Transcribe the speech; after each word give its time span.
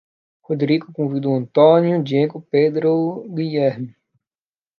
Rodrigo 0.47 0.91
convidou 0.91 1.35
Antônio, 1.35 2.03
Diego, 2.03 2.41
Pedro, 2.49 3.23
Guilherme 3.31 3.95